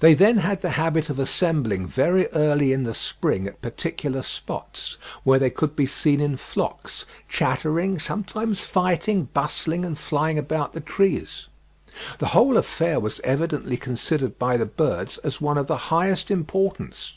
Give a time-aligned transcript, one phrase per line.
[0.00, 4.98] They then had the habit of assembling very early in the spring at particular spots,
[5.24, 10.80] where they could be seen in flocks, chattering, sometimes fighting, bustling and flying about the
[10.82, 11.48] trees.
[12.18, 17.14] The whole affair was evidently considered by the birds as one of the highest importance.